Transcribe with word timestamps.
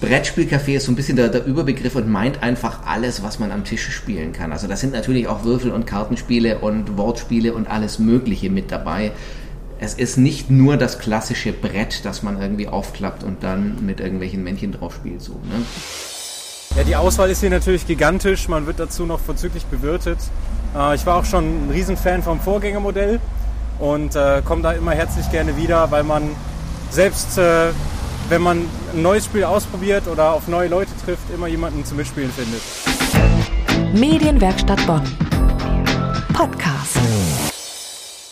Brettspielcafé 0.00 0.76
ist 0.76 0.86
so 0.86 0.92
ein 0.92 0.96
bisschen 0.96 1.16
der, 1.16 1.28
der, 1.28 1.44
Überbegriff 1.44 1.94
und 1.94 2.08
meint 2.08 2.42
einfach 2.42 2.86
alles, 2.86 3.22
was 3.22 3.38
man 3.38 3.50
am 3.50 3.64
Tisch 3.64 3.90
spielen 3.90 4.32
kann. 4.32 4.52
Also 4.52 4.66
da 4.66 4.76
sind 4.76 4.92
natürlich 4.92 5.28
auch 5.28 5.44
Würfel- 5.44 5.72
und 5.72 5.86
Kartenspiele 5.86 6.58
und 6.58 6.96
Wortspiele 6.96 7.52
und 7.52 7.68
alles 7.68 7.98
Mögliche 7.98 8.50
mit 8.50 8.70
dabei. 8.72 9.12
Es 9.78 9.94
ist 9.94 10.16
nicht 10.16 10.50
nur 10.50 10.76
das 10.76 10.98
klassische 10.98 11.52
Brett, 11.52 12.04
das 12.04 12.22
man 12.22 12.40
irgendwie 12.40 12.68
aufklappt 12.68 13.24
und 13.24 13.42
dann 13.42 13.84
mit 13.84 14.00
irgendwelchen 14.00 14.42
Männchen 14.42 14.72
drauf 14.72 14.94
spielt. 14.94 15.22
So, 15.22 15.32
ne? 15.32 15.64
Ja, 16.76 16.84
die 16.84 16.96
Auswahl 16.96 17.30
ist 17.30 17.40
hier 17.40 17.50
natürlich 17.50 17.86
gigantisch. 17.86 18.48
Man 18.48 18.66
wird 18.66 18.78
dazu 18.78 19.04
noch 19.04 19.20
vorzüglich 19.20 19.64
bewirtet. 19.66 20.18
Äh, 20.76 20.94
ich 20.94 21.04
war 21.04 21.16
auch 21.16 21.24
schon 21.24 21.66
ein 21.66 21.70
Riesenfan 21.70 22.22
vom 22.22 22.40
Vorgängermodell 22.40 23.20
und 23.78 24.14
äh, 24.14 24.42
komme 24.44 24.62
da 24.62 24.72
immer 24.72 24.92
herzlich 24.92 25.30
gerne 25.30 25.56
wieder, 25.56 25.90
weil 25.90 26.04
man 26.04 26.30
selbst, 26.90 27.38
äh, 27.38 27.70
wenn 28.30 28.42
man 28.42 28.70
ein 28.92 29.02
neues 29.02 29.24
Spiel 29.24 29.42
ausprobiert 29.42 30.06
oder 30.06 30.32
auf 30.32 30.46
neue 30.46 30.68
Leute 30.68 30.92
trifft, 31.04 31.28
immer 31.34 31.48
jemanden 31.48 31.84
zum 31.84 31.96
Mitspielen 31.96 32.30
findet. 32.30 32.62
Medienwerkstatt 33.92 34.86
Bonn. 34.86 35.02
Podcast. 36.32 36.96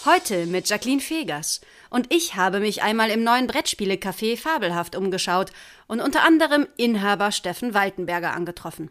Heute 0.05 0.47
mit 0.47 0.69
Jacqueline 0.69 1.01
Fegers. 1.01 1.61
Und 1.91 2.15
ich 2.15 2.37
habe 2.37 2.61
mich 2.61 2.81
einmal 2.83 3.11
im 3.11 3.25
neuen 3.25 3.49
Brettspielecafé 3.49 4.37
Fabelhaft 4.37 4.95
umgeschaut 4.95 5.51
und 5.89 6.01
unter 6.01 6.23
anderem 6.23 6.69
Inhaber 6.77 7.33
Steffen 7.33 7.75
Waltenberger 7.75 8.33
angetroffen. 8.35 8.91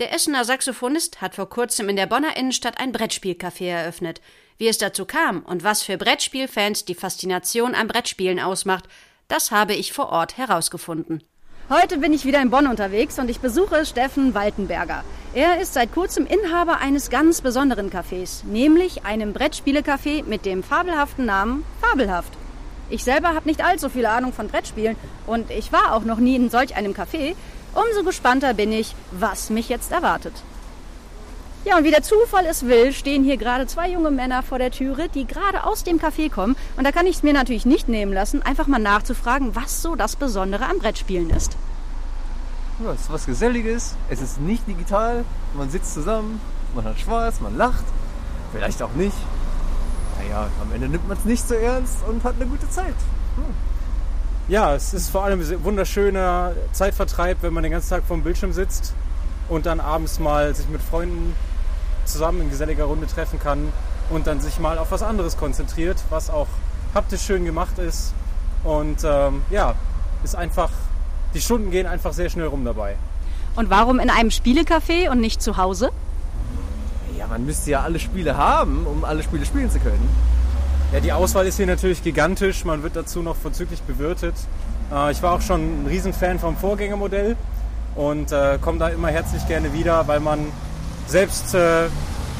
Der 0.00 0.12
Essener 0.12 0.44
Saxophonist 0.44 1.20
hat 1.20 1.36
vor 1.36 1.48
kurzem 1.48 1.88
in 1.88 1.94
der 1.94 2.06
Bonner 2.06 2.36
Innenstadt 2.36 2.80
ein 2.80 2.90
Brettspielcafé 2.90 3.66
eröffnet. 3.66 4.20
Wie 4.58 4.66
es 4.66 4.78
dazu 4.78 5.04
kam 5.04 5.44
und 5.44 5.62
was 5.62 5.84
für 5.84 5.96
Brettspielfans 5.96 6.84
die 6.84 6.96
Faszination 6.96 7.76
am 7.76 7.86
Brettspielen 7.86 8.40
ausmacht, 8.40 8.88
das 9.28 9.50
habe 9.50 9.74
ich 9.74 9.92
vor 9.92 10.10
Ort 10.10 10.36
herausgefunden. 10.36 11.22
Heute 11.70 11.96
bin 11.96 12.12
ich 12.12 12.26
wieder 12.26 12.42
in 12.42 12.50
Bonn 12.50 12.66
unterwegs 12.66 13.18
und 13.18 13.30
ich 13.30 13.40
besuche 13.40 13.86
Steffen 13.86 14.34
Waltenberger. 14.34 15.02
Er 15.32 15.60
ist 15.60 15.72
seit 15.72 15.92
kurzem 15.92 16.26
Inhaber 16.26 16.78
eines 16.78 17.08
ganz 17.08 17.40
besonderen 17.40 17.90
Cafés, 17.90 18.44
nämlich 18.44 19.04
einem 19.04 19.32
Brettspielecafé 19.32 20.24
mit 20.24 20.44
dem 20.44 20.62
fabelhaften 20.62 21.24
Namen 21.24 21.64
Fabelhaft. 21.80 22.34
Ich 22.90 23.02
selber 23.02 23.28
habe 23.28 23.48
nicht 23.48 23.64
allzu 23.64 23.88
viel 23.88 24.04
Ahnung 24.04 24.34
von 24.34 24.48
Brettspielen 24.48 24.96
und 25.26 25.50
ich 25.50 25.72
war 25.72 25.94
auch 25.94 26.04
noch 26.04 26.18
nie 26.18 26.36
in 26.36 26.50
solch 26.50 26.76
einem 26.76 26.92
Café. 26.92 27.34
Umso 27.74 28.04
gespannter 28.04 28.52
bin 28.52 28.70
ich, 28.70 28.94
was 29.10 29.48
mich 29.48 29.70
jetzt 29.70 29.90
erwartet. 29.90 30.34
Ja, 31.64 31.78
und 31.78 31.84
wie 31.84 31.90
der 31.90 32.02
Zufall 32.02 32.44
es 32.44 32.66
will, 32.66 32.92
stehen 32.92 33.24
hier 33.24 33.38
gerade 33.38 33.66
zwei 33.66 33.90
junge 33.90 34.10
Männer 34.10 34.42
vor 34.42 34.58
der 34.58 34.70
Türe, 34.70 35.08
die 35.08 35.26
gerade 35.26 35.64
aus 35.64 35.82
dem 35.82 35.98
Café 35.98 36.30
kommen. 36.30 36.56
Und 36.76 36.84
da 36.84 36.92
kann 36.92 37.06
ich 37.06 37.16
es 37.16 37.22
mir 37.22 37.32
natürlich 37.32 37.64
nicht 37.64 37.88
nehmen 37.88 38.12
lassen, 38.12 38.42
einfach 38.42 38.66
mal 38.66 38.78
nachzufragen, 38.78 39.56
was 39.56 39.80
so 39.80 39.94
das 39.94 40.14
Besondere 40.14 40.66
am 40.66 40.78
Brettspielen 40.78 41.30
ist. 41.30 41.56
Ja, 42.84 42.92
es 42.92 43.02
ist 43.02 43.12
was 43.12 43.24
Geselliges, 43.24 43.96
es 44.10 44.20
ist 44.20 44.40
nicht 44.42 44.68
digital, 44.68 45.24
man 45.56 45.70
sitzt 45.70 45.94
zusammen, 45.94 46.38
man 46.74 46.84
hat 46.84 46.98
Spaß, 46.98 47.40
man 47.40 47.56
lacht, 47.56 47.84
vielleicht 48.52 48.82
auch 48.82 48.92
nicht. 48.92 49.16
Naja, 50.18 50.48
am 50.60 50.70
Ende 50.74 50.88
nimmt 50.88 51.08
man 51.08 51.16
es 51.16 51.24
nicht 51.24 51.48
so 51.48 51.54
ernst 51.54 51.96
und 52.06 52.24
hat 52.24 52.34
eine 52.34 52.46
gute 52.46 52.68
Zeit. 52.68 52.94
Hm. 53.36 53.44
Ja, 54.48 54.74
es 54.74 54.92
ist 54.92 55.08
vor 55.08 55.24
allem 55.24 55.40
ein 55.40 55.64
wunderschöner 55.64 56.52
Zeitvertreib, 56.72 57.38
wenn 57.40 57.54
man 57.54 57.62
den 57.62 57.72
ganzen 57.72 57.88
Tag 57.88 58.04
vor 58.04 58.18
dem 58.18 58.22
Bildschirm 58.22 58.52
sitzt 58.52 58.92
und 59.48 59.64
dann 59.64 59.80
abends 59.80 60.18
mal 60.18 60.54
sich 60.54 60.68
mit 60.68 60.82
Freunden 60.82 61.34
zusammen 62.06 62.42
in 62.42 62.50
geselliger 62.50 62.84
Runde 62.84 63.06
treffen 63.06 63.38
kann 63.38 63.72
und 64.10 64.26
dann 64.26 64.40
sich 64.40 64.58
mal 64.58 64.78
auf 64.78 64.90
was 64.90 65.02
anderes 65.02 65.36
konzentriert, 65.36 65.96
was 66.10 66.30
auch 66.30 66.48
haptisch 66.94 67.22
schön 67.22 67.44
gemacht 67.44 67.78
ist. 67.78 68.12
Und 68.62 69.04
ähm, 69.04 69.42
ja, 69.50 69.74
ist 70.22 70.36
einfach, 70.36 70.70
die 71.34 71.40
Stunden 71.40 71.70
gehen 71.70 71.86
einfach 71.86 72.12
sehr 72.12 72.30
schnell 72.30 72.46
rum 72.46 72.64
dabei. 72.64 72.96
Und 73.56 73.70
warum 73.70 74.00
in 74.00 74.10
einem 74.10 74.30
Spielecafé 74.30 75.10
und 75.10 75.20
nicht 75.20 75.42
zu 75.42 75.56
Hause? 75.56 75.90
Ja, 77.16 77.26
man 77.26 77.44
müsste 77.46 77.70
ja 77.70 77.82
alle 77.82 78.00
Spiele 78.00 78.36
haben, 78.36 78.86
um 78.86 79.04
alle 79.04 79.22
Spiele 79.22 79.46
spielen 79.46 79.70
zu 79.70 79.78
können. 79.78 80.08
Ja, 80.92 81.00
die 81.00 81.12
Auswahl 81.12 81.46
ist 81.46 81.56
hier 81.56 81.66
natürlich 81.66 82.02
gigantisch. 82.02 82.64
Man 82.64 82.82
wird 82.82 82.96
dazu 82.96 83.22
noch 83.22 83.36
vorzüglich 83.36 83.82
bewirtet. 83.82 84.34
Äh, 84.92 85.12
ich 85.12 85.22
war 85.22 85.32
auch 85.32 85.40
schon 85.40 85.84
ein 85.84 85.86
Riesenfan 85.86 86.38
vom 86.38 86.56
Vorgängermodell 86.56 87.36
und 87.96 88.32
äh, 88.32 88.58
komme 88.60 88.78
da 88.78 88.88
immer 88.88 89.08
herzlich 89.08 89.46
gerne 89.46 89.72
wieder, 89.72 90.06
weil 90.08 90.20
man 90.20 90.40
selbst 91.06 91.54
äh, 91.54 91.88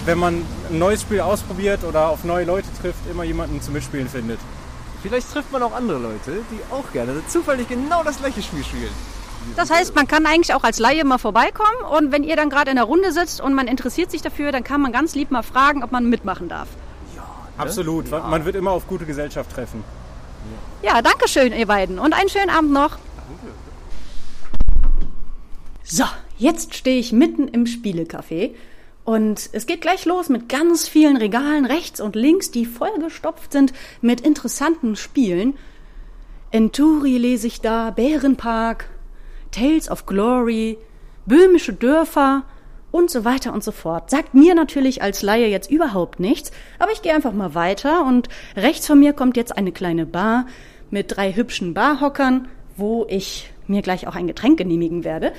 wenn 0.06 0.18
man 0.18 0.44
ein 0.70 0.78
neues 0.78 1.02
Spiel 1.02 1.20
ausprobiert 1.20 1.84
oder 1.84 2.08
auf 2.08 2.24
neue 2.24 2.44
Leute 2.44 2.68
trifft, 2.80 2.98
immer 3.10 3.24
jemanden 3.24 3.60
zum 3.62 3.74
Mitspielen 3.74 4.08
findet. 4.08 4.38
Vielleicht 5.02 5.30
trifft 5.32 5.52
man 5.52 5.62
auch 5.62 5.74
andere 5.74 5.98
Leute, 5.98 6.42
die 6.50 6.60
auch 6.72 6.90
gerne 6.92 7.22
zufällig 7.28 7.68
genau 7.68 8.02
das 8.02 8.18
gleiche 8.18 8.42
Spiel 8.42 8.64
spielen. 8.64 8.92
Das 9.56 9.70
heißt, 9.70 9.94
man 9.94 10.06
kann 10.06 10.24
eigentlich 10.24 10.54
auch 10.54 10.64
als 10.64 10.78
Laie 10.78 11.04
mal 11.04 11.18
vorbeikommen 11.18 11.76
und 11.90 12.12
wenn 12.12 12.24
ihr 12.24 12.36
dann 12.36 12.48
gerade 12.48 12.70
in 12.70 12.76
der 12.76 12.86
Runde 12.86 13.12
sitzt 13.12 13.42
und 13.42 13.52
man 13.52 13.66
interessiert 13.66 14.10
sich 14.10 14.22
dafür, 14.22 14.52
dann 14.52 14.64
kann 14.64 14.80
man 14.80 14.92
ganz 14.92 15.14
lieb 15.14 15.30
mal 15.30 15.42
fragen, 15.42 15.82
ob 15.84 15.92
man 15.92 16.08
mitmachen 16.08 16.48
darf. 16.48 16.68
Ja, 17.14 17.22
ne? 17.22 17.26
absolut. 17.58 18.10
Ja. 18.10 18.20
Man 18.20 18.46
wird 18.46 18.56
immer 18.56 18.70
auf 18.70 18.86
gute 18.86 19.04
Gesellschaft 19.04 19.50
treffen. 19.52 19.84
Ja, 20.82 21.02
danke 21.02 21.28
schön, 21.28 21.52
ihr 21.52 21.66
beiden 21.66 21.98
und 21.98 22.14
einen 22.14 22.28
schönen 22.28 22.50
Abend 22.50 22.72
noch. 22.72 22.98
So, 25.82 26.04
jetzt 26.38 26.74
stehe 26.74 26.98
ich 26.98 27.12
mitten 27.12 27.48
im 27.48 27.64
Spielecafé 27.64 28.54
und 29.04 29.50
es 29.52 29.66
geht 29.66 29.82
gleich 29.82 30.06
los 30.06 30.28
mit 30.28 30.48
ganz 30.48 30.88
vielen 30.88 31.16
Regalen 31.16 31.66
rechts 31.66 32.00
und 32.00 32.16
links, 32.16 32.50
die 32.50 32.64
vollgestopft 32.64 33.52
sind 33.52 33.72
mit 34.00 34.22
interessanten 34.22 34.96
Spielen. 34.96 35.54
Enturi 36.50 37.18
lese 37.18 37.46
ich 37.46 37.60
da, 37.60 37.90
Bärenpark, 37.90 38.88
Tales 39.50 39.90
of 39.90 40.06
Glory, 40.06 40.78
Böhmische 41.26 41.74
Dörfer 41.74 42.44
und 42.90 43.10
so 43.10 43.24
weiter 43.24 43.52
und 43.52 43.62
so 43.62 43.72
fort. 43.72 44.08
Sagt 44.08 44.34
mir 44.34 44.54
natürlich 44.54 45.02
als 45.02 45.20
Laie 45.20 45.48
jetzt 45.48 45.70
überhaupt 45.70 46.20
nichts, 46.20 46.52
aber 46.78 46.92
ich 46.92 47.02
gehe 47.02 47.14
einfach 47.14 47.32
mal 47.32 47.54
weiter 47.54 48.06
und 48.06 48.28
rechts 48.56 48.86
von 48.86 49.00
mir 49.00 49.12
kommt 49.12 49.36
jetzt 49.36 49.56
eine 49.56 49.72
kleine 49.72 50.06
Bar 50.06 50.46
mit 50.90 51.16
drei 51.16 51.32
hübschen 51.32 51.74
Barhockern, 51.74 52.48
wo 52.76 53.04
ich 53.08 53.50
mir 53.66 53.82
gleich 53.82 54.06
auch 54.06 54.14
ein 54.14 54.26
Getränk 54.26 54.58
genehmigen 54.58 55.04
werde. 55.04 55.32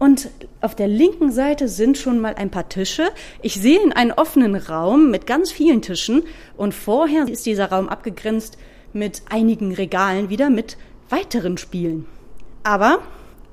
Und 0.00 0.30
auf 0.62 0.74
der 0.74 0.88
linken 0.88 1.30
Seite 1.30 1.68
sind 1.68 1.98
schon 1.98 2.20
mal 2.20 2.34
ein 2.34 2.50
paar 2.50 2.70
Tische. 2.70 3.10
Ich 3.42 3.54
sehe 3.60 3.82
in 3.82 3.92
einen 3.92 4.12
offenen 4.12 4.56
Raum 4.56 5.10
mit 5.10 5.26
ganz 5.26 5.52
vielen 5.52 5.82
Tischen 5.82 6.22
und 6.56 6.72
vorher 6.72 7.28
ist 7.28 7.44
dieser 7.44 7.70
Raum 7.70 7.90
abgegrenzt 7.90 8.56
mit 8.94 9.20
einigen 9.28 9.74
Regalen 9.74 10.30
wieder 10.30 10.48
mit 10.48 10.78
weiteren 11.10 11.58
Spielen. 11.58 12.06
Aber 12.62 13.00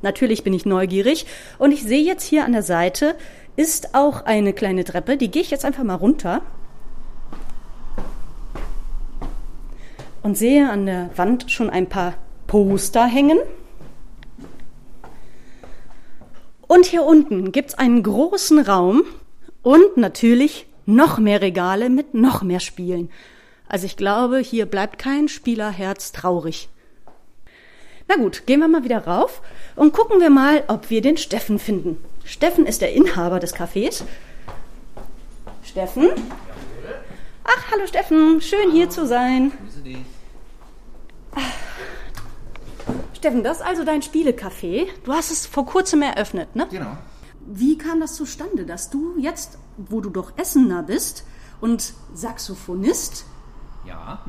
natürlich 0.01 0.45
bin 0.45 0.53
ich 0.53 0.65
neugierig 0.65 1.25
und 1.59 1.73
ich 1.73 1.83
sehe 1.83 2.01
jetzt 2.01 2.23
hier 2.23 2.45
an 2.45 2.53
der 2.53 2.63
Seite 2.63 3.15
ist 3.57 3.93
auch 3.93 4.23
eine 4.25 4.53
kleine 4.53 4.85
Treppe, 4.85 5.17
die 5.17 5.29
gehe 5.29 5.41
ich 5.41 5.51
jetzt 5.51 5.65
einfach 5.65 5.83
mal 5.83 5.95
runter. 5.95 6.41
Und 10.23 10.37
sehe 10.37 10.69
an 10.69 10.85
der 10.85 11.09
Wand 11.17 11.51
schon 11.51 11.69
ein 11.69 11.87
paar 11.87 12.13
Poster 12.47 13.05
hängen. 13.05 13.39
Und 16.87 16.91
hier 16.91 17.03
unten 17.03 17.51
gibt's 17.51 17.73
einen 17.73 18.01
großen 18.01 18.59
Raum 18.59 19.03
und 19.61 19.97
natürlich 19.97 20.67
noch 20.85 21.17
mehr 21.17 21.41
Regale 21.41 21.89
mit 21.89 22.13
noch 22.13 22.43
mehr 22.43 22.61
Spielen. 22.61 23.11
Also 23.67 23.85
ich 23.85 23.97
glaube, 23.97 24.39
hier 24.39 24.65
bleibt 24.67 24.97
kein 24.97 25.27
Spielerherz 25.27 26.13
traurig. 26.13 26.69
Na 28.07 28.15
gut, 28.15 28.47
gehen 28.47 28.61
wir 28.61 28.69
mal 28.69 28.85
wieder 28.85 29.05
rauf 29.05 29.41
und 29.75 29.91
gucken 29.91 30.21
wir 30.21 30.29
mal, 30.29 30.63
ob 30.69 30.89
wir 30.89 31.01
den 31.01 31.17
Steffen 31.17 31.59
finden. 31.59 31.97
Steffen 32.23 32.65
ist 32.65 32.79
der 32.79 32.93
Inhaber 32.93 33.41
des 33.41 33.53
Cafés. 33.53 34.03
Steffen? 35.65 36.11
Ach, 37.43 37.71
hallo 37.71 37.85
Steffen, 37.85 38.39
schön 38.39 38.71
hier 38.71 38.89
zu 38.89 39.05
sein. 39.05 39.51
Grüße 39.61 39.81
dich. 39.81 40.16
Steffen, 43.27 43.43
das 43.43 43.57
ist 43.57 43.65
also 43.65 43.83
dein 43.83 44.01
Spielecafé. 44.01 44.87
Du 45.03 45.11
hast 45.11 45.31
es 45.31 45.45
vor 45.45 45.65
kurzem 45.65 46.01
eröffnet, 46.01 46.55
ne? 46.55 46.65
Genau. 46.71 46.97
Wie 47.45 47.77
kam 47.77 47.99
das 47.99 48.15
zustande, 48.15 48.65
dass 48.65 48.89
du 48.89 49.17
jetzt, 49.17 49.57
wo 49.77 49.99
du 49.99 50.09
doch 50.09 50.37
Essener 50.37 50.81
bist 50.83 51.25
und 51.59 51.93
Saxophonist, 52.13 53.25
ja. 53.85 54.19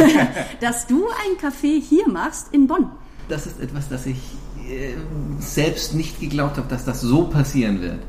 dass 0.60 0.86
du 0.86 1.06
ein 1.06 1.38
Café 1.40 1.80
hier 1.80 2.06
machst 2.06 2.48
in 2.52 2.66
Bonn? 2.66 2.90
Das 3.30 3.46
ist 3.46 3.60
etwas, 3.60 3.88
das 3.88 4.04
ich 4.04 4.20
äh, 4.68 4.94
selbst 5.38 5.94
nicht 5.94 6.20
geglaubt 6.20 6.58
habe, 6.58 6.68
dass 6.68 6.84
das 6.84 7.00
so 7.00 7.24
passieren 7.24 7.80
wird. 7.80 8.00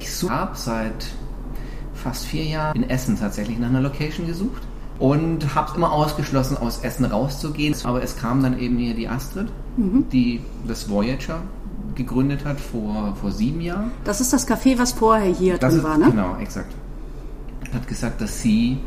Ich 0.00 0.28
habe 0.28 0.56
seit 0.56 1.06
fast 1.94 2.24
vier 2.26 2.44
Jahren 2.44 2.82
in 2.82 2.90
Essen 2.90 3.16
tatsächlich 3.16 3.58
nach 3.58 3.68
einer 3.68 3.82
Location 3.82 4.26
gesucht 4.26 4.62
und 5.00 5.54
habe 5.54 5.76
immer 5.76 5.90
ausgeschlossen, 5.90 6.56
aus 6.58 6.80
Essen 6.80 7.06
rauszugehen. 7.06 7.74
Aber 7.84 8.02
es 8.02 8.16
kam 8.16 8.42
dann 8.42 8.58
eben 8.60 8.76
hier 8.76 8.94
die 8.94 9.08
Astrid, 9.08 9.48
mhm. 9.76 10.04
die 10.12 10.42
das 10.68 10.88
Voyager 10.88 11.40
gegründet 11.94 12.44
hat 12.44 12.60
vor, 12.60 13.16
vor 13.20 13.32
sieben 13.32 13.60
Jahren. 13.60 13.90
Das 14.04 14.20
ist 14.20 14.32
das 14.32 14.46
Café, 14.46 14.78
was 14.78 14.92
vorher 14.92 15.32
hier 15.32 15.58
das 15.58 15.72
drin 15.72 15.78
ist, 15.78 15.84
war, 15.84 15.98
ne? 15.98 16.10
Genau, 16.10 16.36
exakt. 16.38 16.72
Hat 17.74 17.88
gesagt, 17.88 18.20
dass 18.20 18.40
sie 18.40 18.78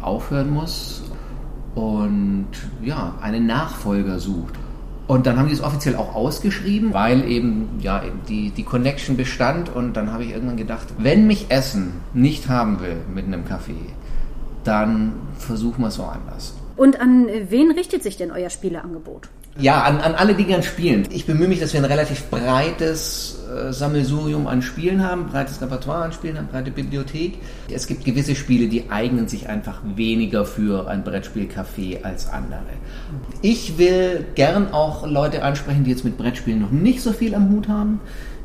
aufhören 0.00 0.50
muss 0.50 1.02
und 1.74 2.48
ja, 2.82 3.14
einen 3.20 3.46
Nachfolger 3.46 4.18
sucht. 4.18 4.54
Und 5.06 5.26
dann 5.26 5.38
haben 5.38 5.48
die 5.48 5.54
es 5.54 5.62
offiziell 5.62 5.96
auch 5.96 6.14
ausgeschrieben, 6.14 6.94
weil 6.94 7.28
eben 7.28 7.68
ja 7.80 8.02
die, 8.28 8.50
die 8.50 8.62
Connection 8.62 9.16
bestand. 9.16 9.74
Und 9.74 9.94
dann 9.94 10.12
habe 10.12 10.24
ich 10.24 10.30
irgendwann 10.32 10.56
gedacht, 10.56 10.86
wenn 10.98 11.26
mich 11.26 11.50
Essen 11.50 11.92
nicht 12.14 12.48
haben 12.48 12.80
will 12.80 12.96
mit 13.14 13.26
einem 13.26 13.44
Kaffee, 13.44 13.74
dann 14.64 15.12
versuchen 15.38 15.82
wir 15.82 15.88
es 15.88 15.98
woanders. 15.98 16.54
Und 16.76 17.00
an 17.00 17.28
wen 17.48 17.70
richtet 17.70 18.02
sich 18.02 18.16
denn 18.16 18.30
euer 18.32 18.50
Spieleangebot? 18.50 19.28
Ja, 19.56 19.82
an, 19.82 20.00
an 20.00 20.16
alle, 20.16 20.34
die 20.34 20.44
gern 20.44 20.64
spielen. 20.64 21.06
Ich 21.10 21.26
bemühe 21.26 21.46
mich, 21.46 21.60
dass 21.60 21.72
wir 21.72 21.80
ein 21.80 21.84
relativ 21.84 22.24
breites 22.24 23.38
äh, 23.48 23.72
Sammelsurium 23.72 24.48
an 24.48 24.62
Spielen 24.62 25.06
haben, 25.06 25.26
breites 25.28 25.62
Repertoire 25.62 26.02
an 26.02 26.12
Spielen, 26.12 26.36
eine 26.36 26.48
breite 26.48 26.72
Bibliothek. 26.72 27.38
Es 27.72 27.86
gibt 27.86 28.04
gewisse 28.04 28.34
Spiele, 28.34 28.66
die 28.66 28.90
eignen 28.90 29.28
sich 29.28 29.48
einfach 29.48 29.80
weniger 29.94 30.44
für 30.44 30.88
ein 30.88 31.04
Brettspielcafé 31.04 32.02
als 32.02 32.28
andere. 32.28 32.64
Ich 33.42 33.78
will 33.78 34.26
gern 34.34 34.72
auch 34.72 35.06
Leute 35.06 35.44
ansprechen, 35.44 35.84
die 35.84 35.90
jetzt 35.90 36.04
mit 36.04 36.18
Brettspielen 36.18 36.60
noch 36.60 36.72
nicht 36.72 37.00
so 37.00 37.12
viel 37.12 37.36
am 37.36 37.50
Hut 37.50 37.68
haben, 37.68 38.00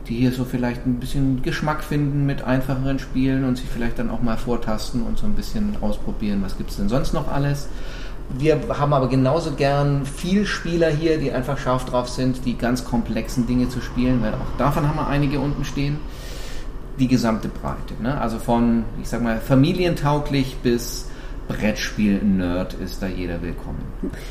die 0.07 0.15
hier 0.15 0.31
so 0.31 0.45
vielleicht 0.45 0.85
ein 0.85 0.99
bisschen 0.99 1.41
Geschmack 1.43 1.83
finden 1.83 2.25
mit 2.25 2.41
einfacheren 2.41 2.99
Spielen 2.99 3.45
und 3.45 3.57
sich 3.57 3.67
vielleicht 3.67 3.99
dann 3.99 4.09
auch 4.09 4.21
mal 4.21 4.37
vortasten 4.37 5.03
und 5.03 5.17
so 5.17 5.25
ein 5.25 5.33
bisschen 5.33 5.77
ausprobieren, 5.81 6.41
was 6.41 6.57
gibt's 6.57 6.77
denn 6.77 6.89
sonst 6.89 7.13
noch 7.13 7.27
alles. 7.27 7.67
Wir 8.37 8.59
haben 8.69 8.93
aber 8.93 9.09
genauso 9.09 9.51
gern 9.51 10.05
viel 10.05 10.45
Spieler 10.45 10.89
hier, 10.89 11.17
die 11.17 11.31
einfach 11.31 11.57
scharf 11.57 11.85
drauf 11.85 12.09
sind, 12.09 12.45
die 12.45 12.57
ganz 12.57 12.85
komplexen 12.85 13.47
Dinge 13.47 13.69
zu 13.69 13.81
spielen, 13.81 14.21
weil 14.21 14.33
auch 14.33 14.57
davon 14.57 14.87
haben 14.87 14.97
wir 14.97 15.07
einige 15.07 15.39
unten 15.39 15.65
stehen. 15.65 15.97
Die 16.99 17.07
gesamte 17.07 17.47
Breite. 17.47 17.95
Ne? 18.01 18.19
Also 18.19 18.37
von, 18.39 18.83
ich 19.01 19.09
sag 19.09 19.23
mal, 19.23 19.39
familientauglich 19.39 20.57
bis 20.57 21.07
Brettspiel-Nerd 21.49 22.75
ist 22.75 23.01
da 23.01 23.07
jeder 23.07 23.41
willkommen. 23.41 23.79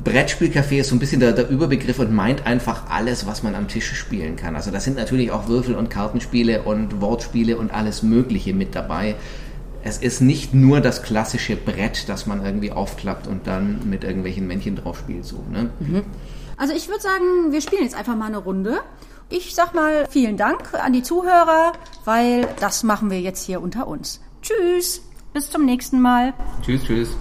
Brettspielcafé 0.05 0.81
ist 0.81 0.89
so 0.89 0.97
ein 0.97 0.99
bisschen 0.99 1.21
der, 1.21 1.33
der, 1.33 1.51
Überbegriff 1.51 1.99
und 1.99 2.15
meint 2.15 2.47
einfach 2.47 2.89
alles, 2.89 3.27
was 3.27 3.43
man 3.43 3.55
am 3.55 3.69
Tisch 3.69 3.93
spielen 3.93 4.37
kann. 4.37 4.57
Also 4.57 4.71
da 4.71 4.81
sind 4.81 4.97
natürlich 4.97 5.31
auch 5.31 5.49
Würfel- 5.49 5.75
und 5.75 5.91
Kartenspiele 5.91 6.63
und 6.63 7.03
Wortspiele 7.03 7.59
und 7.59 7.71
alles 7.71 8.03
Mögliche 8.03 8.55
mit 8.55 8.75
dabei 8.75 9.17
es 9.85 9.99
ist 9.99 10.21
nicht 10.21 10.55
nur 10.55 10.81
das 10.81 11.03
klassische 11.03 11.57
Brett, 11.57 12.09
das 12.09 12.27
man 12.27 12.45
irgendwie 12.45 12.73
aufklappt 12.73 13.27
und 13.27 13.47
dann 13.47 13.89
mit 13.89 14.05
irgendwelchen 14.05 14.47
Männchen 14.47 14.77
drauf 14.77 14.99
spielt. 14.99 15.25
So, 15.25 15.45
ne? 15.51 15.71
Mhm. 15.81 16.05
Also 16.57 16.75
ich 16.75 16.89
würde 16.89 17.01
sagen, 17.01 17.53
wir 17.53 17.61
spielen 17.61 17.85
jetzt 17.85 17.97
einfach 17.97 18.17
mal 18.17 18.27
eine 18.27 18.39
Runde. 18.39 18.81
Ich 19.29 19.55
sag 19.55 19.75
mal 19.75 20.07
vielen 20.11 20.37
Dank 20.37 20.75
an 20.75 20.93
die 20.93 21.03
Zuhörer, 21.03 21.73
weil 22.05 22.49
das 22.61 22.83
machen 22.83 23.11
wir 23.11 23.21
jetzt 23.21 23.45
hier 23.45 23.63
unter 23.63 23.87
uns. 23.87 24.21
Tschüss, 24.43 25.03
bis 25.33 25.51
zum 25.51 25.65
nächsten 25.65 26.01
Mal. 26.01 26.35
Tschüss, 26.65 26.85
tschüss. 26.85 27.17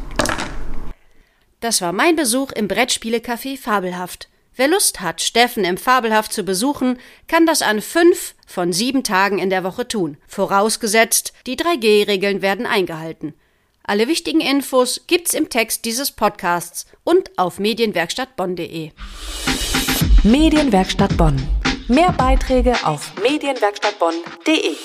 Das 1.60 1.82
war 1.82 1.92
mein 1.92 2.16
Besuch 2.16 2.52
im 2.52 2.68
Brettspielecafé 2.68 3.58
Fabelhaft. 3.58 4.30
Wer 4.56 4.68
Lust 4.68 5.02
hat, 5.02 5.22
Steffen 5.22 5.64
im 5.64 5.78
Fabelhaft 5.78 6.34
zu 6.34 6.44
besuchen, 6.44 6.98
kann 7.28 7.46
das 7.46 7.62
an 7.62 7.82
fünf 7.82 8.34
von 8.48 8.74
sieben 8.74 9.04
Tagen 9.04 9.38
in 9.38 9.50
der 9.50 9.64
Woche 9.64 9.88
tun. 9.88 10.18
Vorausgesetzt, 10.28 11.34
die 11.46 11.56
3G-Regeln 11.56 12.42
werden 12.42 12.66
eingehalten. 12.66 13.34
Alle 13.84 14.08
wichtigen 14.08 14.42
Infos 14.42 15.02
gibt's 15.08 15.34
im 15.34 15.50
Text 15.50 15.86
dieses 15.86 16.12
Podcasts 16.12 16.88
und 17.04 17.38
auf 17.38 17.60
medienwerkstattbonn.de. 17.60 18.92
Medienwerkstatt 20.24 21.16
Bonn. 21.16 21.38
Mehr 21.88 22.12
Beiträge 22.12 22.76
auf 22.84 23.14
medienwerkstattbonn.de. 23.22 24.76